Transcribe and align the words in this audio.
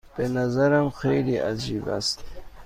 به 0.17 0.27
نظرم 0.27 0.89
خیلی 0.89 1.37
عجیب 1.37 1.89
است. 1.89 2.23